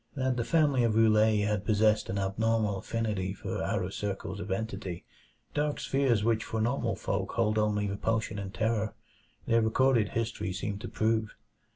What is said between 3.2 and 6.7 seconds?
for outer circles of entity dark spheres which for